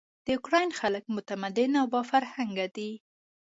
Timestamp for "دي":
2.75-2.91